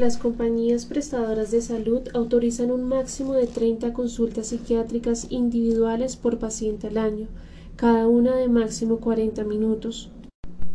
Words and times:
Las 0.00 0.16
compañías 0.16 0.86
prestadoras 0.86 1.50
de 1.50 1.60
salud 1.60 2.00
autorizan 2.14 2.70
un 2.70 2.84
máximo 2.84 3.34
de 3.34 3.46
30 3.46 3.92
consultas 3.92 4.46
psiquiátricas 4.46 5.26
individuales 5.28 6.16
por 6.16 6.38
paciente 6.38 6.86
al 6.86 6.96
año, 6.96 7.26
cada 7.76 8.08
una 8.08 8.34
de 8.34 8.48
máximo 8.48 8.96
40 8.96 9.44
minutos. 9.44 10.08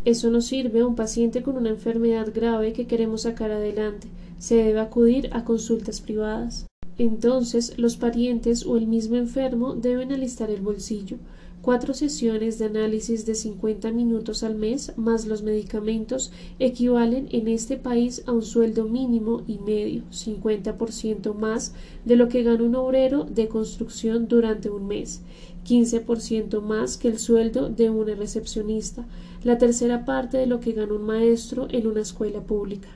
Eso 0.06 0.30
no 0.30 0.42
sirve 0.42 0.82
a 0.82 0.86
un 0.86 0.94
paciente 0.94 1.42
con 1.42 1.58
una 1.58 1.70
enfermedad 1.70 2.32
grave 2.36 2.72
que 2.72 2.86
queremos 2.86 3.24
sacar 3.24 3.50
adelante. 3.50 4.10
Se 4.38 4.58
debe 4.58 4.80
acudir 4.80 5.32
a 5.32 5.44
consultas 5.44 6.02
privadas. 6.02 6.68
Entonces, 7.00 7.80
los 7.80 7.98
parientes 7.98 8.64
o 8.64 8.78
el 8.78 8.86
mismo 8.86 9.16
enfermo 9.16 9.74
deben 9.74 10.12
alistar 10.12 10.52
el 10.52 10.62
bolsillo, 10.62 11.18
Cuatro 11.66 11.96
sesiones 11.96 12.60
de 12.60 12.66
análisis 12.66 13.26
de 13.26 13.34
50 13.34 13.90
minutos 13.90 14.44
al 14.44 14.54
mes 14.54 14.94
más 14.98 15.26
los 15.26 15.42
medicamentos 15.42 16.32
equivalen 16.60 17.28
en 17.32 17.48
este 17.48 17.76
país 17.76 18.22
a 18.28 18.34
un 18.34 18.44
sueldo 18.44 18.84
mínimo 18.84 19.42
y 19.48 19.58
medio, 19.58 20.04
50% 20.12 21.34
más 21.34 21.74
de 22.06 22.18
lo 22.18 22.30
que 22.30 22.44
gana 22.44 22.62
un 22.62 22.76
obrero 22.76 23.24
de 23.24 23.48
construcción 23.48 24.28
durante 24.28 24.70
un 24.70 24.86
mes, 24.86 25.24
15% 25.68 26.62
más 26.62 26.98
que 26.98 27.08
el 27.08 27.18
sueldo 27.18 27.68
de 27.68 27.90
una 27.90 28.14
recepcionista, 28.14 29.08
la 29.44 29.58
tercera 29.58 30.06
parte 30.06 30.38
de 30.38 30.46
lo 30.46 30.60
que 30.60 30.74
gana 30.74 30.94
un 30.94 31.08
maestro 31.08 31.68
en 31.72 31.88
una 31.88 32.02
escuela 32.02 32.42
pública. 32.42 32.90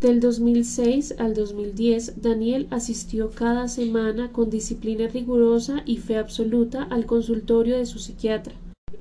Del 0.00 0.18
2006 0.18 1.16
al 1.18 1.34
2010, 1.34 2.22
Daniel 2.22 2.68
asistió 2.70 3.28
cada 3.28 3.68
semana 3.68 4.32
con 4.32 4.48
disciplina 4.48 5.08
rigurosa 5.08 5.82
y 5.84 5.98
fe 5.98 6.16
absoluta 6.16 6.84
al 6.84 7.04
consultorio 7.04 7.76
de 7.76 7.84
su 7.84 7.98
psiquiatra. 7.98 8.54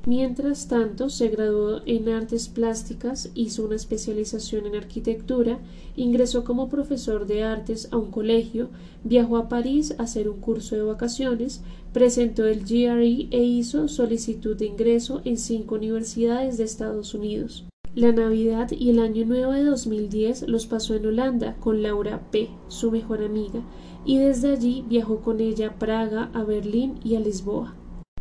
Mientras 0.06 0.68
tanto, 0.68 1.10
se 1.10 1.30
graduó 1.30 1.80
en 1.86 2.10
artes 2.10 2.50
plásticas, 2.50 3.32
hizo 3.34 3.64
una 3.64 3.78
especialización 3.78 4.66
en 4.66 4.76
arquitectura, 4.76 5.60
ingresó 5.96 6.44
como 6.44 6.68
profesor 6.68 7.28
de 7.28 7.44
artes 7.44 7.88
a 7.92 7.98
un 7.98 8.12
colegio, 8.12 8.68
viajó 9.06 9.38
a 9.38 9.48
París 9.48 9.96
a 10.00 10.04
hacer 10.04 10.28
un 10.28 10.42
curso 10.42 10.76
de 10.76 10.82
vacaciones, 10.82 11.62
presentó 11.94 12.46
el 12.46 12.66
GRE 12.66 13.30
e 13.32 13.42
hizo 13.42 13.88
solicitud 13.88 14.58
de 14.58 14.66
ingreso 14.66 15.22
en 15.24 15.38
cinco 15.38 15.76
universidades 15.76 16.58
de 16.58 16.66
Estados 16.66 17.14
Unidos. 17.14 17.69
La 18.00 18.14
Navidad 18.14 18.72
y 18.72 18.92
el 18.92 19.00
Año 19.00 19.26
Nuevo 19.26 19.52
de 19.52 19.66
2010 19.66 20.48
los 20.48 20.68
pasó 20.68 20.96
en 20.96 21.06
Holanda 21.06 21.58
con 21.60 21.84
Laura 21.84 22.22
P., 22.32 22.48
su 22.70 22.92
mejor 22.92 23.22
amiga, 23.22 23.60
y 24.06 24.20
desde 24.20 24.54
allí 24.54 24.86
viajó 24.88 25.18
con 25.20 25.42
ella 25.42 25.68
a 25.68 25.80
Praga, 25.80 26.32
a 26.34 26.46
Berlín 26.46 26.98
y 27.04 27.16
a 27.16 27.20
Lisboa. 27.20 27.76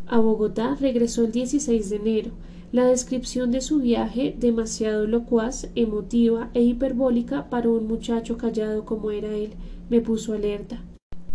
A 0.05 0.19
Bogotá 0.19 0.75
regresó 0.81 1.23
el 1.23 1.31
16 1.31 1.89
de 1.91 1.95
enero. 1.95 2.31
La 2.73 2.87
descripción 2.87 3.51
de 3.51 3.61
su 3.61 3.79
viaje, 3.79 4.35
demasiado 4.37 5.07
locuaz, 5.07 5.69
emotiva 5.75 6.49
e 6.53 6.61
hiperbólica 6.61 7.49
para 7.49 7.69
un 7.69 7.87
muchacho 7.87 8.35
callado 8.35 8.83
como 8.83 9.11
era 9.11 9.29
él, 9.29 9.51
me 9.89 10.01
puso 10.01 10.33
alerta. 10.33 10.83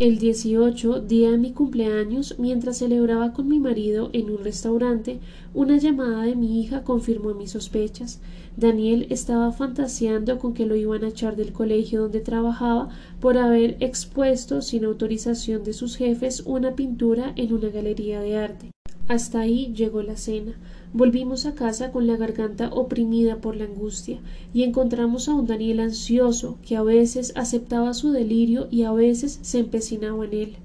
El 0.00 0.19
18, 0.19 1.03
día 1.03 1.31
de 1.31 1.39
mi 1.39 1.53
cumpleaños, 1.53 2.34
mientras 2.41 2.78
celebraba 2.78 3.33
con 3.33 3.47
mi 3.47 3.61
marido 3.61 4.11
en 4.12 4.28
un 4.28 4.42
restaurante, 4.42 5.20
una 5.55 5.77
llamada 5.77 6.25
de 6.25 6.34
mi 6.34 6.61
hija 6.61 6.83
confirmó 6.83 7.33
mis 7.33 7.53
sospechas. 7.53 8.20
Daniel 8.56 9.06
estaba 9.11 9.53
fantaseando 9.53 10.41
con 10.41 10.53
que 10.53 10.67
lo 10.67 10.75
iban 10.75 11.05
a 11.05 11.11
echar 11.11 11.36
del 11.36 11.53
colegio 11.53 12.03
donde 12.03 12.19
trabajaba 12.19 12.89
por 13.20 13.39
haber 13.39 13.77
expuesto 13.78 14.62
sin 14.62 14.84
autorización 14.84 15.62
de 15.62 15.73
sus 15.73 15.95
jefes 15.95 16.42
una 16.45 16.75
pintura 16.75 17.33
en 17.36 17.53
una 17.53 17.69
galería 17.69 18.20
de 18.20 18.36
arte. 18.36 18.70
Hasta 19.06 19.39
ahí 19.39 19.73
llegó 19.77 20.03
la 20.03 20.17
cena. 20.17 20.55
Volvimos 20.97 21.45
a 21.45 21.56
casa 21.56 21.91
con 21.91 22.06
la 22.06 22.17
garganta 22.17 22.69
oprimida 22.73 23.39
por 23.39 23.56
la 23.56 23.64
angustia, 23.64 24.20
y 24.53 24.62
encontramos 24.62 25.28
a 25.28 25.34
un 25.34 25.45
Daniel 25.45 25.81
ansioso, 25.81 26.56
que 26.64 26.77
a 26.77 26.84
veces 26.84 27.33
aceptaba 27.34 27.95
su 27.95 28.12
delirio 28.12 28.69
y 28.70 28.84
a 28.84 28.92
veces 28.92 29.41
se 29.42 29.59
empecinaba 29.59 30.25
en 30.25 30.34
él. 30.34 30.56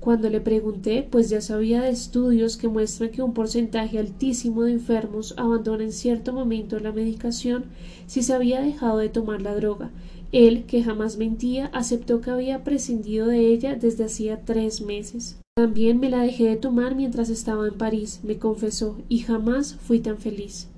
Cuando 0.00 0.30
le 0.30 0.40
pregunté, 0.40 1.06
pues 1.10 1.28
ya 1.28 1.42
sabía 1.42 1.82
de 1.82 1.90
estudios 1.90 2.56
que 2.56 2.68
muestran 2.68 3.10
que 3.10 3.20
un 3.20 3.34
porcentaje 3.34 3.98
altísimo 3.98 4.62
de 4.62 4.72
enfermos 4.72 5.34
abandona 5.36 5.84
en 5.84 5.92
cierto 5.92 6.32
momento 6.32 6.80
la 6.80 6.92
medicación 6.92 7.64
si 8.06 8.22
se 8.22 8.32
había 8.32 8.62
dejado 8.62 8.96
de 8.96 9.10
tomar 9.10 9.42
la 9.42 9.54
droga, 9.54 9.90
él, 10.32 10.64
que 10.64 10.82
jamás 10.82 11.18
mentía, 11.18 11.66
aceptó 11.74 12.22
que 12.22 12.30
había 12.30 12.64
prescindido 12.64 13.26
de 13.26 13.48
ella 13.48 13.74
desde 13.74 14.04
hacía 14.04 14.40
tres 14.42 14.80
meses. 14.80 15.36
También 15.60 16.00
me 16.00 16.08
la 16.08 16.22
dejé 16.22 16.44
de 16.44 16.56
tomar 16.56 16.94
mientras 16.94 17.28
estaba 17.28 17.68
en 17.68 17.74
París, 17.74 18.20
me 18.22 18.38
confesó, 18.38 18.96
y 19.10 19.18
jamás 19.18 19.74
fui 19.74 20.00
tan 20.00 20.16
feliz. 20.16 20.68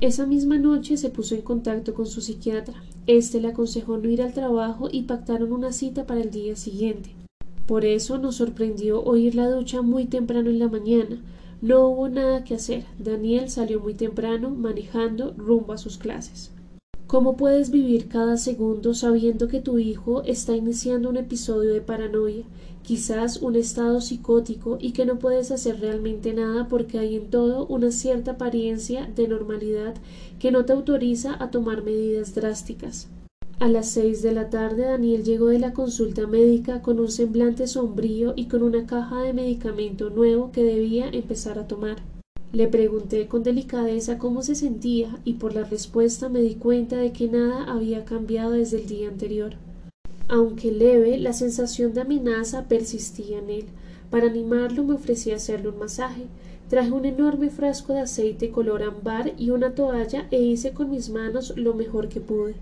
Esa 0.00 0.26
misma 0.26 0.58
noche 0.58 0.96
se 0.96 1.10
puso 1.10 1.36
en 1.36 1.42
contacto 1.42 1.94
con 1.94 2.06
su 2.06 2.20
psiquiatra. 2.20 2.74
Este 3.06 3.40
le 3.40 3.46
aconsejó 3.46 3.98
no 3.98 4.08
ir 4.08 4.20
al 4.20 4.32
trabajo 4.32 4.88
y 4.90 5.02
pactaron 5.02 5.52
una 5.52 5.70
cita 5.70 6.08
para 6.08 6.22
el 6.22 6.32
día 6.32 6.56
siguiente. 6.56 7.14
Por 7.68 7.84
eso 7.84 8.18
nos 8.18 8.34
sorprendió 8.34 9.00
oír 9.04 9.36
la 9.36 9.48
ducha 9.48 9.80
muy 9.80 10.06
temprano 10.06 10.50
en 10.50 10.58
la 10.58 10.66
mañana. 10.66 11.22
No 11.60 11.86
hubo 11.86 12.08
nada 12.08 12.42
que 12.42 12.56
hacer. 12.56 12.84
Daniel 12.98 13.48
salió 13.48 13.78
muy 13.78 13.94
temprano, 13.94 14.50
manejando 14.50 15.34
rumbo 15.36 15.72
a 15.72 15.78
sus 15.78 15.98
clases. 15.98 16.50
¿Cómo 17.12 17.36
puedes 17.36 17.70
vivir 17.70 18.08
cada 18.08 18.38
segundo 18.38 18.94
sabiendo 18.94 19.46
que 19.46 19.60
tu 19.60 19.78
hijo 19.78 20.22
está 20.22 20.56
iniciando 20.56 21.10
un 21.10 21.18
episodio 21.18 21.74
de 21.74 21.82
paranoia, 21.82 22.42
quizás 22.82 23.36
un 23.42 23.54
estado 23.54 24.00
psicótico 24.00 24.78
y 24.80 24.92
que 24.92 25.04
no 25.04 25.18
puedes 25.18 25.50
hacer 25.50 25.78
realmente 25.78 26.32
nada 26.32 26.68
porque 26.68 26.98
hay 26.98 27.16
en 27.16 27.28
todo 27.28 27.66
una 27.66 27.90
cierta 27.90 28.30
apariencia 28.30 29.10
de 29.14 29.28
normalidad 29.28 29.92
que 30.38 30.52
no 30.52 30.64
te 30.64 30.72
autoriza 30.72 31.36
a 31.38 31.50
tomar 31.50 31.82
medidas 31.82 32.34
drásticas? 32.34 33.08
A 33.60 33.68
las 33.68 33.90
seis 33.90 34.22
de 34.22 34.32
la 34.32 34.48
tarde 34.48 34.84
Daniel 34.86 35.22
llegó 35.22 35.48
de 35.48 35.58
la 35.58 35.74
consulta 35.74 36.26
médica 36.26 36.80
con 36.80 36.98
un 36.98 37.10
semblante 37.10 37.66
sombrío 37.66 38.32
y 38.36 38.46
con 38.46 38.62
una 38.62 38.86
caja 38.86 39.20
de 39.20 39.34
medicamento 39.34 40.08
nuevo 40.08 40.50
que 40.50 40.64
debía 40.64 41.10
empezar 41.10 41.58
a 41.58 41.68
tomar. 41.68 41.98
Le 42.52 42.68
pregunté 42.68 43.28
con 43.28 43.42
delicadeza 43.42 44.18
cómo 44.18 44.42
se 44.42 44.54
sentía 44.54 45.18
y 45.24 45.34
por 45.34 45.54
la 45.54 45.64
respuesta 45.64 46.28
me 46.28 46.42
di 46.42 46.54
cuenta 46.54 46.98
de 46.98 47.10
que 47.10 47.26
nada 47.26 47.64
había 47.64 48.04
cambiado 48.04 48.50
desde 48.50 48.76
el 48.76 48.86
día 48.86 49.08
anterior. 49.08 49.54
Aunque 50.28 50.70
leve, 50.70 51.16
la 51.16 51.32
sensación 51.32 51.94
de 51.94 52.02
amenaza 52.02 52.68
persistía 52.68 53.38
en 53.38 53.48
él. 53.48 53.64
Para 54.10 54.26
animarlo 54.26 54.84
me 54.84 54.92
ofrecí 54.92 55.30
hacerle 55.30 55.70
un 55.70 55.78
masaje. 55.78 56.26
Traje 56.68 56.92
un 56.92 57.06
enorme 57.06 57.48
frasco 57.48 57.94
de 57.94 58.00
aceite 58.00 58.50
color 58.50 58.82
ámbar 58.82 59.32
y 59.38 59.48
una 59.48 59.74
toalla 59.74 60.26
e 60.30 60.42
hice 60.42 60.72
con 60.72 60.90
mis 60.90 61.08
manos 61.08 61.54
lo 61.56 61.72
mejor 61.72 62.10
que 62.10 62.20
pude. 62.20 62.54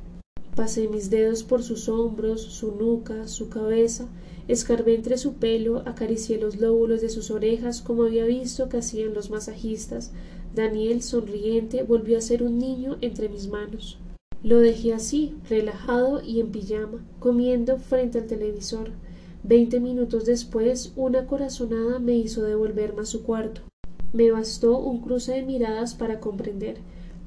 Pasé 0.55 0.89
mis 0.89 1.11
dedos 1.11 1.43
por 1.43 1.63
sus 1.63 1.89
hombros, 1.89 2.43
su 2.43 2.73
nuca, 2.73 3.29
su 3.29 3.49
cabeza, 3.49 4.09
Escarbé 4.51 4.97
entre 4.97 5.17
su 5.17 5.35
pelo, 5.35 5.85
acaricié 5.87 6.37
los 6.37 6.59
lóbulos 6.59 7.01
de 7.01 7.09
sus 7.09 7.31
orejas 7.31 7.81
como 7.81 8.03
había 8.03 8.25
visto 8.25 8.69
que 8.69 8.79
hacían 8.79 9.15
los 9.15 9.31
masajistas. 9.31 10.11
Daniel, 10.57 11.03
sonriente, 11.03 11.85
volvió 11.85 12.19
a 12.19 12.21
ser 12.21 12.43
un 12.43 12.59
niño 12.59 12.97
entre 13.01 13.29
mis 13.29 13.47
manos. 13.47 13.99
Lo 14.43 14.59
dejé 14.59 14.93
así, 14.93 15.37
relajado 15.49 16.21
y 16.21 16.41
en 16.41 16.51
pijama, 16.51 17.07
comiendo 17.21 17.77
frente 17.79 18.19
al 18.19 18.27
televisor. 18.27 18.91
Veinte 19.45 19.79
minutos 19.79 20.25
después, 20.25 20.93
una 20.97 21.27
corazonada 21.29 22.01
me 22.01 22.17
hizo 22.17 22.43
devolverme 22.43 23.03
a 23.03 23.07
su 23.07 23.23
cuarto. 23.23 23.61
Me 24.13 24.33
bastó 24.33 24.81
un 24.81 25.01
cruce 25.01 25.31
de 25.31 25.43
miradas 25.43 25.95
para 25.95 26.19
comprender. 26.19 26.79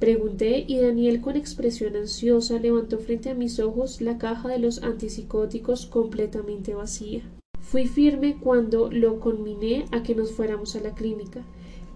Pregunté 0.04 0.66
y 0.68 0.80
Daniel 0.80 1.22
con 1.22 1.38
expresión 1.38 1.96
ansiosa 1.96 2.60
levantó 2.60 3.00
frente 3.00 3.30
a 3.30 3.36
mis 3.36 3.62
ojos 3.62 4.02
la 4.02 4.18
caja 4.18 4.50
de 4.50 4.60
los 4.60 4.84
antipsicóticos 4.84 5.86
completamente 5.86 6.74
vacía. 6.74 7.22
Fui 7.62 7.88
firme 7.88 8.38
cuando 8.38 8.92
lo 8.92 9.22
conminé 9.22 9.86
a 9.94 10.04
que 10.04 10.14
nos 10.14 10.34
fuéramos 10.34 10.76
a 10.76 10.82
la 10.82 10.94
clínica. 10.94 11.46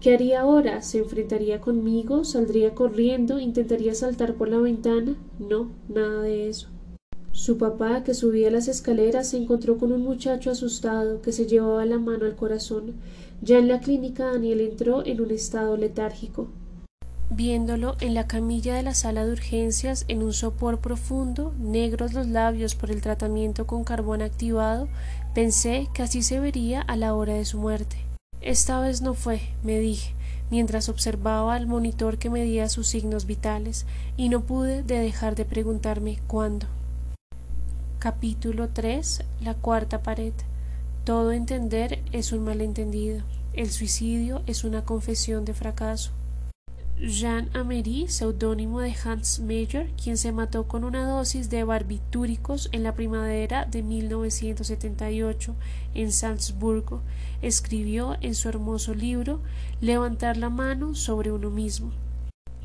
¿Qué 0.00 0.14
haría 0.14 0.40
ahora? 0.40 0.80
¿Se 0.80 1.00
enfrentaría 1.00 1.60
conmigo? 1.60 2.24
¿Saldría 2.24 2.74
corriendo? 2.74 3.40
¿Intentaría 3.40 3.94
saltar 3.94 4.36
por 4.36 4.48
la 4.48 4.56
ventana? 4.56 5.14
No, 5.38 5.70
nada 5.90 6.22
de 6.22 6.48
eso. 6.48 6.68
Su 7.32 7.58
papá, 7.58 8.04
que 8.04 8.14
subía 8.14 8.50
las 8.50 8.68
escaleras, 8.68 9.28
se 9.28 9.36
encontró 9.36 9.76
con 9.76 9.92
un 9.92 10.00
muchacho 10.00 10.50
asustado 10.50 11.20
que 11.20 11.32
se 11.32 11.46
llevaba 11.46 11.84
la 11.84 11.98
mano 11.98 12.24
al 12.24 12.36
corazón. 12.36 12.94
Ya 13.42 13.58
en 13.58 13.68
la 13.68 13.80
clínica 13.80 14.32
Daniel 14.32 14.62
entró 14.62 15.04
en 15.04 15.20
un 15.20 15.30
estado 15.30 15.76
letárgico. 15.76 16.48
Viéndolo 17.30 17.96
en 18.00 18.14
la 18.14 18.26
camilla 18.26 18.74
de 18.74 18.82
la 18.82 18.94
sala 18.94 19.26
de 19.26 19.32
urgencias 19.32 20.06
en 20.08 20.22
un 20.22 20.32
sopor 20.32 20.80
profundo, 20.80 21.54
negros 21.58 22.14
los 22.14 22.26
labios 22.26 22.74
por 22.74 22.90
el 22.90 23.02
tratamiento 23.02 23.66
con 23.66 23.84
carbón 23.84 24.22
activado, 24.22 24.88
pensé 25.34 25.88
que 25.92 26.02
así 26.02 26.22
se 26.22 26.40
vería 26.40 26.80
a 26.80 26.96
la 26.96 27.14
hora 27.14 27.34
de 27.34 27.44
su 27.44 27.58
muerte. 27.58 27.96
Esta 28.40 28.80
vez 28.80 29.02
no 29.02 29.12
fue, 29.12 29.42
me 29.62 29.78
dije, 29.78 30.14
mientras 30.50 30.88
observaba 30.88 31.54
al 31.54 31.66
monitor 31.66 32.16
que 32.16 32.30
medía 32.30 32.70
sus 32.70 32.88
signos 32.88 33.26
vitales, 33.26 33.84
y 34.16 34.30
no 34.30 34.40
pude 34.40 34.82
de 34.82 34.98
dejar 34.98 35.34
de 35.34 35.44
preguntarme 35.44 36.20
cuándo. 36.26 36.66
Capítulo 37.98 38.70
3 38.70 39.24
La 39.42 39.52
cuarta 39.52 40.02
pared. 40.02 40.32
Todo 41.04 41.32
entender 41.32 42.02
es 42.12 42.32
un 42.32 42.44
malentendido. 42.44 43.22
El 43.52 43.70
suicidio 43.70 44.42
es 44.46 44.64
una 44.64 44.84
confesión 44.84 45.44
de 45.44 45.52
fracaso. 45.52 46.12
Jean 47.00 47.48
Amery, 47.54 48.08
seudónimo 48.08 48.80
de 48.80 48.92
Hans 49.04 49.38
Meyer, 49.38 49.88
quien 50.02 50.16
se 50.16 50.32
mató 50.32 50.66
con 50.66 50.82
una 50.82 51.06
dosis 51.06 51.48
de 51.48 51.62
barbitúricos 51.62 52.68
en 52.72 52.82
la 52.82 52.96
primavera 52.96 53.66
de 53.66 53.84
1978 53.84 55.54
en 55.94 56.10
Salzburgo, 56.10 57.02
escribió 57.40 58.16
en 58.20 58.34
su 58.34 58.48
hermoso 58.48 58.94
libro 58.94 59.40
Levantar 59.80 60.36
la 60.36 60.50
mano 60.50 60.96
sobre 60.96 61.30
uno 61.30 61.50
mismo. 61.50 61.92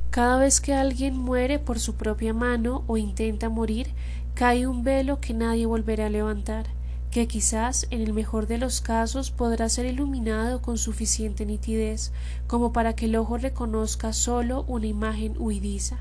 Cada 0.10 0.38
vez 0.38 0.62
que 0.62 0.74
alguien 0.74 1.16
muere 1.16 1.60
por 1.60 1.80
su 1.80 1.94
propia 1.94 2.34
mano 2.34 2.84
o 2.88 2.98
intenta 2.98 3.50
morir, 3.50 3.88
cae 4.34 4.66
un 4.66 4.84
velo 4.84 5.20
que 5.22 5.36
nadie 5.36 5.68
volverá 5.68 6.08
a 6.08 6.10
levantar 6.10 6.66
que 7.14 7.28
quizás 7.28 7.86
en 7.92 8.02
el 8.02 8.12
mejor 8.12 8.48
de 8.48 8.58
los 8.58 8.82
casos 8.82 9.30
podrá 9.30 9.70
ser 9.70 9.86
iluminado 9.86 10.64
con 10.64 10.80
suficiente 10.80 11.46
nitidez 11.46 12.12
como 12.48 12.74
para 12.74 12.96
que 12.96 13.06
el 13.06 13.16
ojo 13.16 13.38
reconozca 13.38 14.14
solo 14.14 14.64
una 14.68 14.88
imagen 14.88 15.36
huidiza. 15.38 16.00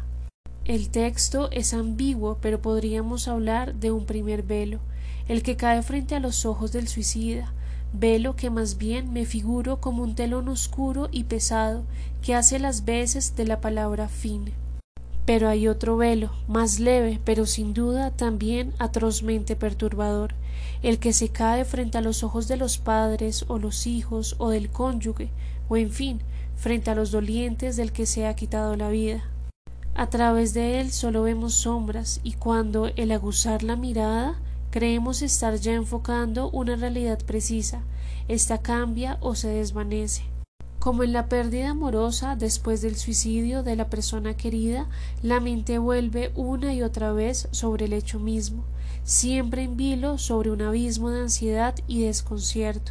El 0.64 0.88
texto 0.88 1.50
es 1.50 1.74
ambiguo, 1.74 2.38
pero 2.40 2.62
podríamos 2.62 3.28
hablar 3.28 3.74
de 3.74 3.90
un 3.90 4.06
primer 4.06 4.42
velo, 4.42 4.80
el 5.28 5.42
que 5.42 5.54
cae 5.56 5.82
frente 5.82 6.14
a 6.14 6.20
los 6.20 6.46
ojos 6.46 6.72
del 6.72 6.88
suicida, 6.88 7.52
velo 7.92 8.34
que 8.34 8.48
más 8.48 8.78
bien 8.78 9.12
me 9.12 9.26
figuro 9.26 9.82
como 9.82 10.02
un 10.04 10.14
telón 10.14 10.48
oscuro 10.48 11.10
y 11.12 11.24
pesado 11.24 11.84
que 12.22 12.34
hace 12.34 12.58
las 12.58 12.86
veces 12.86 13.36
de 13.36 13.44
la 13.44 13.60
palabra 13.60 14.08
fin. 14.08 14.54
Pero 15.24 15.48
hay 15.48 15.69
otro 15.69 15.96
velo, 15.96 16.32
más 16.48 16.80
leve, 16.80 17.20
pero 17.24 17.46
sin 17.46 17.74
duda 17.74 18.10
también 18.10 18.72
atrozmente 18.78 19.54
perturbador, 19.54 20.34
el 20.82 20.98
que 20.98 21.12
se 21.12 21.28
cae 21.28 21.64
frente 21.64 21.98
a 21.98 22.00
los 22.00 22.24
ojos 22.24 22.48
de 22.48 22.56
los 22.56 22.78
padres 22.78 23.44
o 23.48 23.58
los 23.58 23.86
hijos 23.86 24.34
o 24.38 24.50
del 24.50 24.69
cónyuge, 24.70 25.30
o 25.69 25.76
en 25.76 25.90
fin, 25.90 26.20
frente 26.56 26.90
a 26.90 26.94
los 26.94 27.10
dolientes 27.10 27.76
del 27.76 27.92
que 27.92 28.06
se 28.06 28.26
ha 28.26 28.34
quitado 28.34 28.76
la 28.76 28.88
vida. 28.88 29.22
A 29.94 30.08
través 30.08 30.54
de 30.54 30.80
él 30.80 30.90
solo 30.90 31.22
vemos 31.22 31.54
sombras 31.54 32.20
y 32.24 32.32
cuando 32.32 32.88
el 32.96 33.12
aguzar 33.12 33.62
la 33.62 33.76
mirada 33.76 34.40
creemos 34.70 35.20
estar 35.22 35.54
ya 35.56 35.74
enfocando 35.74 36.50
una 36.50 36.76
realidad 36.76 37.19
precisa, 37.24 37.82
ésta 38.26 38.58
cambia 38.58 39.19
o 39.20 39.34
se 39.34 39.48
desvanece. 39.48 40.31
Como 40.82 41.05
en 41.05 41.12
la 41.12 41.29
pérdida 41.29 41.70
amorosa 41.70 42.34
después 42.34 42.82
del 42.82 42.96
suicidio 42.96 43.62
de 43.62 43.76
la 43.76 43.88
persona 43.88 44.37
querida, 44.37 44.88
la 45.23 45.38
mente 45.38 45.79
vuelve 45.79 46.32
una 46.34 46.75
y 46.75 46.82
otra 46.82 47.12
vez 47.12 47.46
sobre 47.52 47.84
el 47.84 47.93
hecho 47.93 48.19
mismo, 48.19 48.64
siempre 49.05 49.62
en 49.62 49.76
vilo 49.76 50.19
sobre 50.19 50.50
un 50.50 50.61
abismo 50.61 51.11
de 51.11 51.20
ansiedad 51.20 51.76
y 51.87 52.02
desconcierto. 52.02 52.90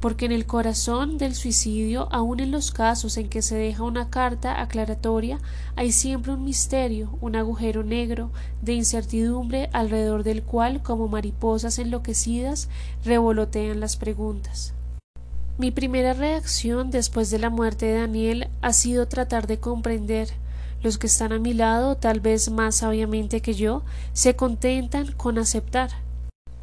Porque 0.00 0.26
en 0.26 0.32
el 0.32 0.44
corazón 0.44 1.16
del 1.16 1.36
suicidio, 1.36 2.08
aun 2.10 2.40
en 2.40 2.50
los 2.50 2.72
casos 2.72 3.16
en 3.16 3.28
que 3.28 3.42
se 3.42 3.54
deja 3.54 3.84
una 3.84 4.10
carta 4.10 4.60
aclaratoria, 4.60 5.38
hay 5.76 5.92
siempre 5.92 6.32
un 6.32 6.42
misterio, 6.42 7.16
un 7.20 7.36
agujero 7.36 7.84
negro 7.84 8.32
de 8.60 8.72
incertidumbre 8.72 9.70
alrededor 9.72 10.24
del 10.24 10.42
cual, 10.42 10.82
como 10.82 11.06
mariposas 11.06 11.78
enloquecidas, 11.78 12.68
revolotean 13.04 13.78
las 13.78 13.96
preguntas. 13.96 14.74
Mi 15.56 15.70
primera 15.70 16.14
reacción 16.14 16.90
después 16.90 17.30
de 17.30 17.38
la 17.38 17.48
muerte 17.48 17.86
de 17.86 18.00
Daniel 18.00 18.48
ha 18.60 18.72
sido 18.72 19.06
tratar 19.06 19.46
de 19.46 19.60
comprender. 19.60 20.30
Los 20.82 20.98
que 20.98 21.06
están 21.06 21.32
a 21.32 21.38
mi 21.38 21.54
lado, 21.54 21.96
tal 21.96 22.18
vez 22.18 22.50
más 22.50 22.74
sabiamente 22.74 23.40
que 23.40 23.54
yo, 23.54 23.84
se 24.12 24.34
contentan 24.34 25.12
con 25.12 25.38
aceptar. 25.38 25.90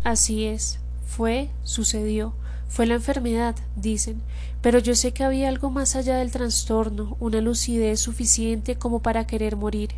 Así 0.03 0.43
es, 0.43 0.79
fue, 1.07 1.49
sucedió, 1.63 2.33
fue 2.67 2.85
la 2.85 2.95
enfermedad, 2.95 3.55
dicen, 3.77 4.21
pero 4.61 4.77
yo 4.77 4.93
sé 4.93 5.13
que 5.13 5.23
había 5.23 5.47
algo 5.47 5.69
más 5.69 5.95
allá 5.95 6.17
del 6.17 6.31
trastorno, 6.31 7.15
una 7.21 7.39
lucidez 7.39 8.01
suficiente 8.01 8.75
como 8.75 9.01
para 9.01 9.25
querer 9.25 9.55
morir. 9.55 9.91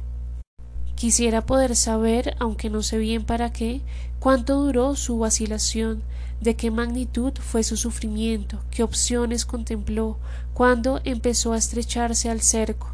Quisiera 0.96 1.46
poder 1.46 1.76
saber, 1.76 2.36
aunque 2.40 2.70
no 2.70 2.82
sé 2.84 2.98
bien 2.98 3.26
para 3.26 3.52
qué, 3.52 3.82
cuánto 4.20 4.64
duró 4.64 4.96
su 4.96 5.20
vacilación, 5.20 6.02
de 6.40 6.56
qué 6.56 6.72
magnitud 6.72 7.34
fue 7.40 7.64
su 7.64 7.78
sufrimiento, 7.78 8.60
qué 8.72 8.84
opciones 8.84 9.46
contempló, 9.46 10.18
cuándo 10.54 11.02
empezó 11.04 11.54
a 11.54 11.58
estrecharse 11.58 12.30
al 12.30 12.42
cerco. 12.42 12.90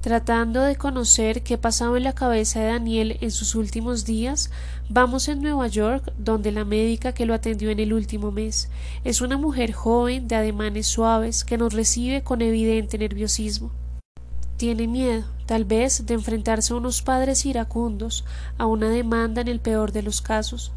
Tratando 0.00 0.62
de 0.62 0.76
conocer 0.76 1.42
qué 1.42 1.58
pasaba 1.58 1.96
en 1.96 2.04
la 2.04 2.14
cabeza 2.14 2.60
de 2.60 2.66
Daniel 2.66 3.18
en 3.20 3.32
sus 3.32 3.56
últimos 3.56 4.04
días, 4.04 4.52
vamos 4.88 5.26
en 5.26 5.42
Nueva 5.42 5.66
York, 5.66 6.12
donde 6.16 6.52
la 6.52 6.64
médica 6.64 7.12
que 7.12 7.26
lo 7.26 7.34
atendió 7.34 7.70
en 7.70 7.80
el 7.80 7.92
último 7.92 8.30
mes 8.30 8.68
es 9.02 9.20
una 9.20 9.36
mujer 9.36 9.72
joven 9.72 10.28
de 10.28 10.36
ademanes 10.36 10.86
suaves 10.86 11.44
que 11.44 11.58
nos 11.58 11.72
recibe 11.72 12.22
con 12.22 12.40
evidente 12.40 12.98
nerviosismo. 12.98 13.72
Tiene 14.56 14.86
miedo, 14.86 15.24
tal 15.44 15.66
vez, 15.66 16.06
de 16.06 16.14
enfrentarse 16.14 16.72
a 16.72 16.76
unos 16.76 17.02
padres 17.02 17.44
iracundos, 17.44 18.24
a 18.56 18.64
una 18.64 18.88
demanda 18.88 19.42
en 19.42 19.48
el 19.48 19.60
peor 19.60 19.92
de 19.92 20.02
los 20.02 20.22
casos. 20.22 20.72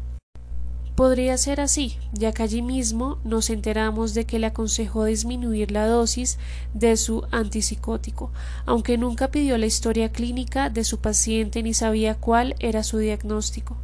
Podría 0.96 1.38
ser 1.38 1.62
así, 1.62 1.96
ya 2.12 2.32
que 2.32 2.42
allí 2.42 2.60
mismo 2.60 3.18
nos 3.24 3.48
enteramos 3.48 4.12
de 4.12 4.26
que 4.26 4.38
le 4.38 4.48
aconsejó 4.48 5.04
disminuir 5.04 5.70
la 5.70 5.86
dosis 5.86 6.38
de 6.74 6.94
su 6.98 7.24
antipsicótico, 7.30 8.32
aunque 8.66 8.98
nunca 8.98 9.28
pidió 9.30 9.56
la 9.56 9.64
historia 9.64 10.12
clínica 10.12 10.68
de 10.68 10.84
su 10.84 10.98
paciente 10.98 11.62
ni 11.62 11.72
sabía 11.72 12.16
cuál 12.16 12.56
era 12.58 12.82
su 12.82 12.98
diagnóstico. 12.98 13.78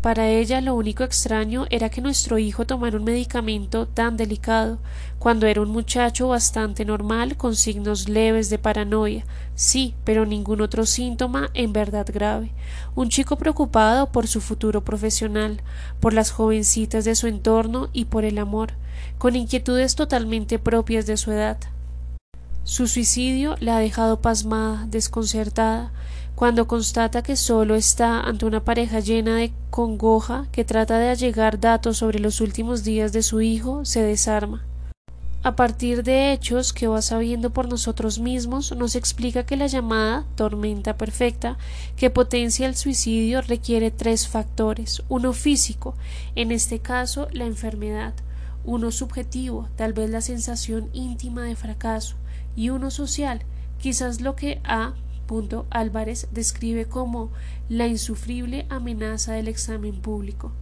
Para 0.00 0.28
ella 0.28 0.60
lo 0.60 0.76
único 0.76 1.02
extraño 1.02 1.66
era 1.70 1.88
que 1.88 2.00
nuestro 2.00 2.38
hijo 2.38 2.64
tomara 2.64 2.96
un 2.96 3.02
medicamento 3.02 3.88
tan 3.88 4.16
delicado, 4.16 4.78
cuando 5.18 5.48
era 5.48 5.60
un 5.60 5.70
muchacho 5.70 6.28
bastante 6.28 6.84
normal 6.84 7.36
con 7.36 7.56
signos 7.56 8.08
leves 8.08 8.48
de 8.48 8.60
paranoia, 8.60 9.24
sí, 9.56 9.96
pero 10.04 10.24
ningún 10.24 10.60
otro 10.60 10.86
síntoma 10.86 11.50
en 11.52 11.72
verdad 11.72 12.06
grave. 12.12 12.52
Un 12.94 13.08
chico 13.08 13.34
preocupado 13.36 14.12
por 14.12 14.28
su 14.28 14.40
futuro 14.40 14.84
profesional, 14.84 15.62
por 15.98 16.14
las 16.14 16.30
jovencitas 16.30 17.04
de 17.04 17.16
su 17.16 17.26
entorno 17.26 17.88
y 17.92 18.04
por 18.04 18.24
el 18.24 18.38
amor, 18.38 18.74
con 19.18 19.34
inquietudes 19.34 19.96
totalmente 19.96 20.60
propias 20.60 21.06
de 21.06 21.16
su 21.16 21.32
edad. 21.32 21.58
Su 22.62 22.86
suicidio 22.86 23.56
la 23.58 23.78
ha 23.78 23.80
dejado 23.80 24.20
pasmada, 24.20 24.86
desconcertada, 24.88 25.90
cuando 26.38 26.68
constata 26.68 27.24
que 27.24 27.34
solo 27.34 27.74
está 27.74 28.20
ante 28.20 28.46
una 28.46 28.62
pareja 28.62 29.00
llena 29.00 29.38
de 29.38 29.52
congoja 29.70 30.46
que 30.52 30.64
trata 30.64 30.96
de 31.00 31.08
allegar 31.08 31.58
datos 31.58 31.96
sobre 31.96 32.20
los 32.20 32.40
últimos 32.40 32.84
días 32.84 33.12
de 33.12 33.24
su 33.24 33.40
hijo, 33.40 33.84
se 33.84 34.04
desarma. 34.04 34.64
A 35.42 35.56
partir 35.56 36.04
de 36.04 36.32
hechos 36.32 36.72
que 36.72 36.86
va 36.86 37.02
sabiendo 37.02 37.50
por 37.50 37.68
nosotros 37.68 38.20
mismos, 38.20 38.70
nos 38.76 38.94
explica 38.94 39.44
que 39.46 39.56
la 39.56 39.66
llamada 39.66 40.26
tormenta 40.36 40.96
perfecta 40.96 41.58
que 41.96 42.08
potencia 42.08 42.68
el 42.68 42.76
suicidio 42.76 43.40
requiere 43.40 43.90
tres 43.90 44.28
factores. 44.28 45.02
Uno 45.08 45.32
físico, 45.32 45.96
en 46.36 46.52
este 46.52 46.78
caso 46.78 47.26
la 47.32 47.46
enfermedad, 47.46 48.14
uno 48.64 48.92
subjetivo, 48.92 49.68
tal 49.74 49.92
vez 49.92 50.08
la 50.08 50.20
sensación 50.20 50.88
íntima 50.92 51.42
de 51.42 51.56
fracaso, 51.56 52.14
y 52.54 52.70
uno 52.70 52.92
social, 52.92 53.42
quizás 53.80 54.20
lo 54.20 54.36
que 54.36 54.60
ha 54.62 54.94
Álvarez 55.70 56.28
describe 56.32 56.86
como 56.86 57.30
la 57.68 57.86
insufrible 57.86 58.66
amenaza 58.70 59.34
del 59.34 59.48
examen 59.48 60.00
público. 60.00 60.52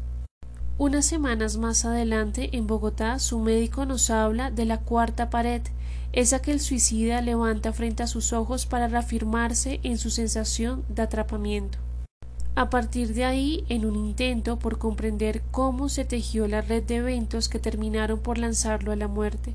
Unas 0.78 1.06
semanas 1.06 1.56
más 1.56 1.85
adelante, 1.85 2.50
en 2.56 2.66
Bogotá, 2.66 3.18
su 3.18 3.38
médico 3.38 3.87
nos 3.87 4.11
habla 4.11 4.50
de 4.50 4.66
la 4.66 4.80
cuarta 4.80 5.30
pared, 5.30 5.62
esa 6.12 6.42
que 6.42 6.52
el 6.52 6.61
suicida 6.61 7.23
levanta 7.23 7.73
frente 7.73 8.02
a 8.02 8.06
sus 8.06 8.32
ojos 8.32 8.66
para 8.66 8.88
reafirmarse 8.88 9.80
en 9.82 9.99
su 9.99 10.11
sensación 10.11 10.85
de 10.88 11.02
atrapamiento. 11.02 11.86
A 12.57 12.71
partir 12.71 13.13
de 13.13 13.27
ahí, 13.27 13.67
en 13.69 13.85
un 13.85 13.97
intento 13.97 14.59
por 14.59 14.79
comprender 14.79 15.43
cómo 15.51 15.91
se 15.91 16.07
tejió 16.07 16.49
la 16.49 16.63
red 16.63 16.83
de 16.83 16.97
eventos 16.97 17.51
que 17.51 17.59
terminaron 17.59 18.19
por 18.19 18.39
lanzarlo 18.39 18.93
a 18.93 18.97
la 18.97 19.09
muerte, 19.09 19.53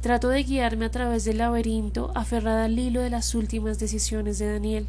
trato 0.00 0.28
de 0.28 0.44
guiarme 0.44 0.84
a 0.84 0.90
través 0.92 1.24
del 1.24 1.38
laberinto 1.38 2.12
aferrada 2.14 2.66
al 2.66 2.78
hilo 2.78 3.00
de 3.00 3.10
las 3.10 3.34
últimas 3.34 3.80
decisiones 3.80 4.38
de 4.38 4.52
Daniel. 4.52 4.86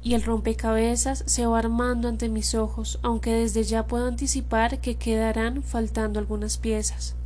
Y 0.00 0.14
el 0.14 0.22
rompecabezas 0.22 1.24
se 1.26 1.44
va 1.44 1.58
armando 1.58 2.06
ante 2.06 2.28
mis 2.28 2.54
ojos, 2.54 3.00
aunque 3.02 3.32
desde 3.32 3.64
ya 3.64 3.88
puedo 3.88 4.06
anticipar 4.06 4.80
que 4.80 4.94
quedarán 4.94 5.64
faltando 5.64 6.20
algunas 6.20 6.56
piezas. 6.56 7.16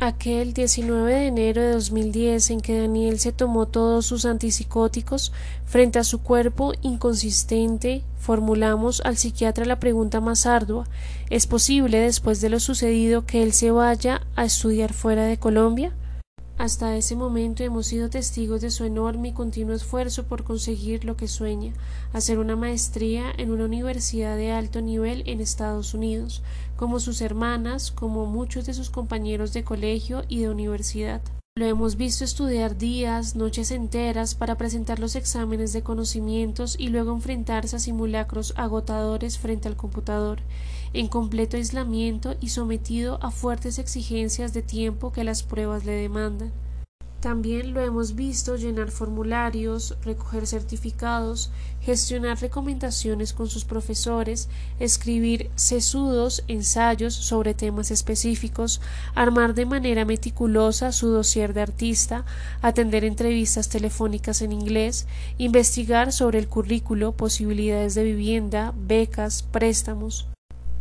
Aquel 0.00 0.54
19 0.54 1.12
de 1.12 1.26
enero 1.26 1.60
de 1.60 1.72
2010 1.72 2.50
en 2.50 2.60
que 2.60 2.78
Daniel 2.78 3.18
se 3.18 3.32
tomó 3.32 3.66
todos 3.66 4.06
sus 4.06 4.26
antipsicóticos 4.26 5.32
frente 5.66 5.98
a 5.98 6.04
su 6.04 6.22
cuerpo 6.22 6.72
inconsistente, 6.82 8.04
formulamos 8.16 9.02
al 9.04 9.16
psiquiatra 9.16 9.64
la 9.64 9.80
pregunta 9.80 10.20
más 10.20 10.46
ardua 10.46 10.86
¿Es 11.30 11.48
posible 11.48 11.98
después 11.98 12.40
de 12.40 12.48
lo 12.48 12.60
sucedido 12.60 13.26
que 13.26 13.42
él 13.42 13.52
se 13.52 13.72
vaya 13.72 14.24
a 14.36 14.44
estudiar 14.44 14.92
fuera 14.92 15.24
de 15.24 15.36
Colombia? 15.36 15.92
Hasta 16.58 16.96
ese 16.96 17.14
momento 17.14 17.62
hemos 17.62 17.86
sido 17.86 18.10
testigos 18.10 18.60
de 18.60 18.72
su 18.72 18.84
enorme 18.84 19.28
y 19.28 19.32
continuo 19.32 19.76
esfuerzo 19.76 20.24
por 20.24 20.42
conseguir 20.42 21.04
lo 21.04 21.16
que 21.16 21.28
sueña, 21.28 21.72
hacer 22.12 22.40
una 22.40 22.56
maestría 22.56 23.32
en 23.36 23.52
una 23.52 23.64
universidad 23.64 24.36
de 24.36 24.50
alto 24.50 24.80
nivel 24.80 25.22
en 25.26 25.40
Estados 25.40 25.94
Unidos, 25.94 26.42
como 26.78 27.00
sus 27.00 27.20
hermanas, 27.20 27.90
como 27.90 28.24
muchos 28.24 28.64
de 28.64 28.72
sus 28.72 28.88
compañeros 28.88 29.52
de 29.52 29.64
colegio 29.64 30.22
y 30.28 30.38
de 30.38 30.48
universidad. 30.48 31.20
Lo 31.56 31.66
hemos 31.66 31.96
visto 31.96 32.22
estudiar 32.22 32.78
días, 32.78 33.34
noches 33.34 33.72
enteras 33.72 34.36
para 34.36 34.56
presentar 34.56 35.00
los 35.00 35.16
exámenes 35.16 35.72
de 35.72 35.82
conocimientos 35.82 36.76
y 36.78 36.90
luego 36.90 37.12
enfrentarse 37.12 37.74
a 37.74 37.80
simulacros 37.80 38.54
agotadores 38.56 39.38
frente 39.38 39.66
al 39.66 39.74
computador, 39.74 40.38
en 40.92 41.08
completo 41.08 41.56
aislamiento 41.56 42.36
y 42.40 42.50
sometido 42.50 43.18
a 43.22 43.32
fuertes 43.32 43.80
exigencias 43.80 44.54
de 44.54 44.62
tiempo 44.62 45.10
que 45.10 45.24
las 45.24 45.42
pruebas 45.42 45.84
le 45.84 45.92
demandan. 45.92 46.52
También 47.20 47.74
lo 47.74 47.80
hemos 47.80 48.14
visto 48.14 48.54
llenar 48.54 48.92
formularios, 48.92 49.96
recoger 50.04 50.46
certificados, 50.46 51.50
gestionar 51.80 52.40
recomendaciones 52.40 53.32
con 53.32 53.48
sus 53.48 53.64
profesores, 53.64 54.48
escribir 54.78 55.50
sesudos 55.56 56.44
ensayos 56.46 57.14
sobre 57.14 57.54
temas 57.54 57.90
específicos, 57.90 58.80
armar 59.16 59.54
de 59.54 59.66
manera 59.66 60.04
meticulosa 60.04 60.92
su 60.92 61.08
dossier 61.08 61.54
de 61.54 61.62
artista, 61.62 62.24
atender 62.62 63.02
entrevistas 63.02 63.68
telefónicas 63.68 64.40
en 64.40 64.52
inglés, 64.52 65.08
investigar 65.38 66.12
sobre 66.12 66.38
el 66.38 66.46
currículo, 66.46 67.10
posibilidades 67.10 67.96
de 67.96 68.04
vivienda, 68.04 68.72
becas, 68.76 69.42
préstamos. 69.42 70.28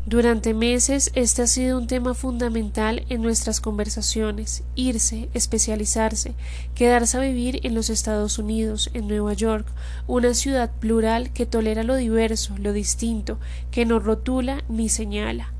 Durante 0.07 0.53
meses 0.53 1.11
este 1.15 1.41
ha 1.41 1.47
sido 1.47 1.77
un 1.77 1.85
tema 1.85 2.13
fundamental 2.13 3.05
en 3.09 3.21
nuestras 3.21 3.59
conversaciones 3.59 4.63
irse, 4.73 5.27
especializarse, 5.33 6.33
quedarse 6.75 7.17
a 7.17 7.19
vivir 7.19 7.59
en 7.63 7.75
los 7.75 7.89
Estados 7.89 8.39
Unidos, 8.39 8.89
en 8.93 9.09
Nueva 9.09 9.33
York, 9.33 9.67
una 10.07 10.33
ciudad 10.33 10.71
plural 10.79 11.33
que 11.33 11.45
tolera 11.45 11.83
lo 11.83 11.97
diverso, 11.97 12.55
lo 12.57 12.71
distinto, 12.71 13.37
que 13.69 13.85
no 13.85 13.99
rotula 13.99 14.63
ni 14.69 14.87
señala. 14.87 15.56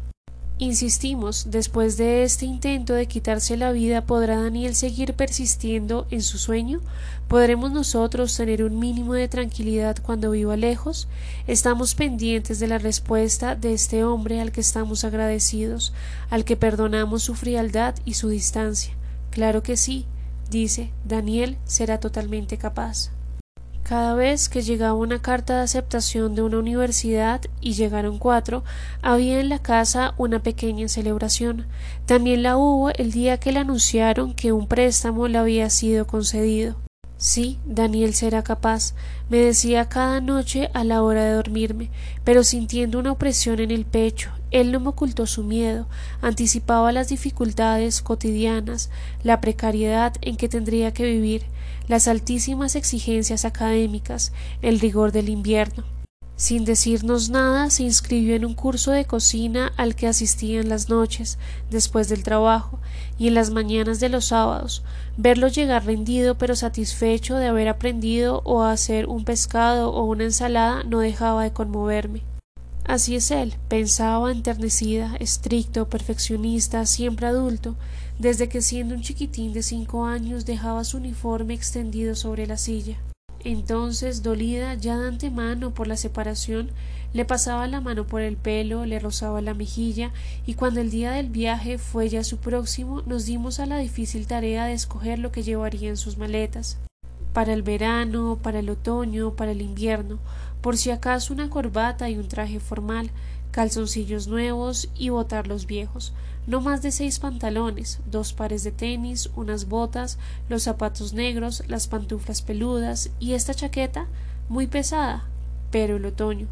Insistimos, 0.60 1.52
después 1.52 1.98
de 1.98 2.24
este 2.24 2.48
intento 2.48 2.96
de 2.96 3.06
quitarse 3.06 3.58
la 3.58 3.72
vida, 3.72 4.02
¿podrá 4.02 4.42
Daniel 4.42 4.74
seguir 4.74 5.14
persistiendo 5.14 6.08
en 6.10 6.24
su 6.24 6.40
sueño? 6.40 6.82
¿Podremos 7.28 7.72
nosotros 7.72 8.36
tener 8.36 8.64
un 8.64 8.80
mínimo 8.80 9.14
de 9.14 9.28
tranquilidad 9.28 9.98
cuando 10.02 10.32
viva 10.32 10.58
lejos? 10.58 11.08
Estamos 11.46 11.94
pendientes 11.94 12.58
de 12.60 12.68
la 12.68 12.80
respuesta 12.80 13.54
de 13.56 13.74
este 13.74 14.04
hombre 14.04 14.42
al 14.42 14.52
que 14.52 14.62
estamos 14.62 15.04
agradecidos, 15.04 15.94
al 16.32 16.44
que 16.44 16.58
perdonamos 16.58 17.22
su 17.22 17.36
frialdad 17.36 17.94
y 18.04 18.16
su 18.16 18.30
distancia. 18.30 18.96
Claro 19.30 19.62
que 19.62 19.78
sí, 19.78 20.08
dice, 20.50 20.90
Daniel 21.06 21.60
será 21.66 22.00
totalmente 22.00 22.58
capaz. 22.58 23.12
Cada 23.88 24.16
vez 24.16 24.50
que 24.50 24.64
llegaba 24.64 24.96
una 24.96 25.22
carta 25.22 25.56
de 25.56 25.62
aceptación 25.62 26.36
de 26.36 26.42
una 26.42 26.60
universidad 26.60 27.40
y 27.62 27.72
llegaron 27.72 28.20
cuatro, 28.20 28.66
había 29.02 29.40
en 29.40 29.48
la 29.48 29.60
casa 29.60 30.14
una 30.18 30.40
pequeña 30.40 30.90
celebración. 30.90 31.68
También 32.06 32.44
la 32.44 32.58
hubo 32.58 32.90
el 32.90 33.14
día 33.14 33.38
que 33.38 33.54
le 33.54 33.60
anunciaron 33.60 34.34
que 34.34 34.52
un 34.52 34.68
préstamo 34.68 35.30
le 35.30 35.38
había 35.38 35.70
sido 35.70 36.06
concedido. 36.06 36.76
Sí, 37.16 37.60
Daniel 37.66 38.14
será 38.14 38.44
capaz, 38.44 38.94
me 39.30 39.38
decía 39.38 39.88
cada 39.88 40.20
noche 40.20 40.70
a 40.74 40.84
la 40.84 41.02
hora 41.02 41.24
de 41.24 41.32
dormirme, 41.32 41.90
pero 42.26 42.44
sintiendo 42.44 43.00
una 43.00 43.14
opresión 43.14 43.62
en 43.62 43.72
el 43.72 43.86
pecho. 43.86 44.32
Él 44.52 44.72
no 44.72 44.80
me 44.80 44.90
ocultó 44.90 45.26
su 45.26 45.44
miedo, 45.44 45.88
anticipaba 46.22 46.92
las 46.92 47.10
dificultades 47.10 48.02
cotidianas, 48.02 48.90
la 49.24 49.42
precariedad 49.42 50.14
en 50.22 50.38
que 50.38 50.50
tendría 50.50 50.94
que 50.94 51.04
vivir, 51.04 51.44
las 51.88 52.08
altísimas 52.08 52.76
exigencias 52.76 53.46
académicas, 53.46 54.34
el 54.62 54.80
rigor 54.80 55.12
del 55.12 55.30
invierno. 55.30 55.84
Sin 56.38 56.66
decirnos 56.66 57.32
nada, 57.32 57.72
se 57.72 57.82
inscribió 57.82 58.36
en 58.36 58.46
un 58.46 58.54
curso 58.54 58.92
de 58.92 59.06
cocina 59.06 59.74
al 59.76 59.96
que 59.96 60.06
asistía 60.06 60.62
en 60.62 60.70
las 60.70 60.88
noches, 60.88 61.40
después 61.72 62.10
del 62.10 62.22
trabajo, 62.22 62.80
y 63.18 63.28
en 63.28 63.34
las 63.34 63.50
mañanas 63.50 64.00
de 64.00 64.10
los 64.10 64.26
sábados. 64.26 64.84
Verlo 65.18 65.48
llegar 65.48 65.86
rendido 65.86 66.38
pero 66.38 66.56
satisfecho 66.56 67.38
de 67.38 67.48
haber 67.48 67.68
aprendido 67.68 68.44
o 68.46 68.62
a 68.62 68.72
hacer 68.72 69.08
un 69.08 69.26
pescado 69.26 69.92
o 69.92 70.04
una 70.04 70.26
ensalada 70.26 70.84
no 70.84 71.00
dejaba 71.00 71.42
de 71.42 71.54
conmoverme. 71.54 72.22
Así 72.88 73.18
es 73.18 73.32
él, 73.32 73.54
pensaba 73.68 74.32
enternecida, 74.32 75.18
estricto, 75.20 75.90
perfeccionista, 75.90 76.86
siempre 76.86 77.28
adulto, 77.28 77.76
desde 78.18 78.48
que 78.48 78.62
siendo 78.62 78.96
un 78.96 79.02
chiquitín 79.02 79.52
de 79.52 79.62
cinco 79.62 80.06
años 80.06 80.46
dejaba 80.46 80.86
su 80.86 80.96
uniforme 80.96 81.54
extendido 81.54 82.16
sobre 82.16 82.48
la 82.48 82.56
silla. 82.56 82.96
Entonces, 83.44 84.24
dolida 84.24 84.74
ya 84.76 84.98
de 84.98 85.10
antemano 85.10 85.74
por 85.74 85.88
la 85.88 85.98
separación, 85.98 86.72
le 87.12 87.26
pasaba 87.26 87.68
la 87.68 87.82
mano 87.82 88.08
por 88.08 88.22
el 88.22 88.38
pelo, 88.38 88.86
le 88.86 89.00
rozaba 89.00 89.42
la 89.42 89.54
mejilla, 89.54 90.14
y 90.46 90.54
cuando 90.54 90.80
el 90.80 90.90
día 90.90 91.12
del 91.12 91.30
viaje 91.30 91.78
fue 91.80 92.08
ya 92.08 92.24
su 92.24 92.38
próximo, 92.38 93.02
nos 93.06 93.26
dimos 93.26 93.60
a 93.60 93.66
la 93.66 93.80
difícil 93.80 94.28
tarea 94.28 94.66
de 94.66 94.74
escoger 94.74 95.20
lo 95.20 95.34
que 95.34 95.44
llevaría 95.44 95.90
en 95.90 95.98
sus 95.98 96.18
maletas 96.18 96.78
para 97.38 97.54
el 97.54 97.62
verano, 97.62 98.40
para 98.42 98.58
el 98.58 98.70
otoño, 98.72 99.36
para 99.36 99.52
el 99.52 99.62
invierno, 99.62 100.18
por 100.60 100.76
si 100.76 100.90
acaso 100.90 101.32
una 101.32 101.52
corbata 101.52 102.10
y 102.10 102.18
un 102.18 102.28
traje 102.28 102.60
formal, 102.60 103.12
calzoncillos 103.52 104.28
nuevos 104.28 104.90
y 104.96 105.10
botar 105.10 105.46
los 105.46 105.68
viejos, 105.68 106.14
no 106.48 106.62
más 106.62 106.82
de 106.82 106.92
seis 106.92 107.20
pantalones, 107.20 108.00
dos 108.10 108.34
pares 108.34 108.64
de 108.64 108.72
tenis, 108.72 109.30
unas 109.36 109.68
botas, 109.68 110.18
los 110.50 110.64
zapatos 110.64 111.14
negros, 111.14 111.62
las 111.68 111.88
pantuflas 111.88 112.42
peludas 112.42 113.12
y 113.20 113.34
esta 113.34 113.54
chaqueta 113.54 114.08
muy 114.50 114.66
pesada, 114.66 115.26
pero 115.70 115.98
el 115.98 116.08
otoño. 116.08 116.48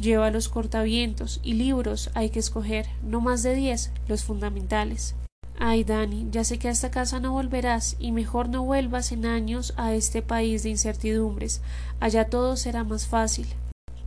Lleva 0.00 0.32
los 0.32 0.48
cortavientos 0.48 1.38
y 1.44 1.54
libros 1.54 2.10
hay 2.14 2.30
que 2.30 2.40
escoger, 2.40 2.86
no 3.04 3.20
más 3.20 3.44
de 3.44 3.54
diez, 3.54 3.92
los 4.08 4.24
fundamentales. 4.24 5.14
Ay, 5.58 5.84
Dani, 5.84 6.28
ya 6.30 6.42
sé 6.42 6.58
que 6.58 6.68
a 6.68 6.72
esta 6.72 6.90
casa 6.90 7.20
no 7.20 7.32
volverás 7.32 7.96
y 7.98 8.10
mejor 8.10 8.48
no 8.48 8.64
vuelvas 8.64 9.12
en 9.12 9.24
años 9.24 9.72
a 9.76 9.94
este 9.94 10.20
país 10.20 10.62
de 10.62 10.70
incertidumbres. 10.70 11.62
Allá 12.00 12.28
todo 12.28 12.56
será 12.56 12.82
más 12.82 13.06
fácil. 13.06 13.46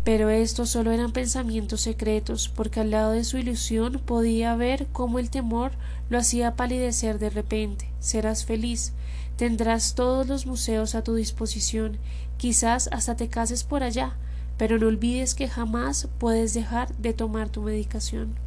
Pero 0.03 0.29
estos 0.29 0.69
solo 0.69 0.91
eran 0.91 1.11
pensamientos 1.11 1.81
secretos, 1.81 2.47
porque 2.47 2.79
al 2.79 2.91
lado 2.91 3.11
de 3.11 3.23
su 3.23 3.37
ilusión 3.37 4.01
podía 4.05 4.55
ver 4.55 4.87
cómo 4.91 5.19
el 5.19 5.29
temor 5.29 5.71
lo 6.09 6.17
hacía 6.17 6.55
palidecer 6.55 7.19
de 7.19 7.29
repente. 7.29 7.89
Serás 7.99 8.45
feliz. 8.45 8.93
Tendrás 9.35 9.95
todos 9.95 10.27
los 10.27 10.45
museos 10.45 10.95
a 10.95 11.03
tu 11.03 11.15
disposición. 11.15 11.97
Quizás 12.37 12.89
hasta 12.91 13.15
te 13.15 13.27
cases 13.27 13.63
por 13.63 13.83
allá. 13.83 14.15
Pero 14.57 14.79
no 14.79 14.87
olvides 14.87 15.35
que 15.35 15.47
jamás 15.47 16.07
puedes 16.17 16.53
dejar 16.53 16.95
de 16.95 17.13
tomar 17.13 17.49
tu 17.49 17.61
medicación. 17.61 18.46